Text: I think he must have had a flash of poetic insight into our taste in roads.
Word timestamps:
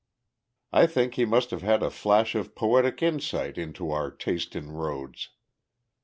I 0.73 0.87
think 0.87 1.13
he 1.13 1.25
must 1.25 1.51
have 1.51 1.61
had 1.61 1.83
a 1.83 1.91
flash 1.91 2.33
of 2.33 2.55
poetic 2.55 3.03
insight 3.03 3.55
into 3.55 3.91
our 3.91 4.09
taste 4.09 4.55
in 4.55 4.71
roads. 4.71 5.29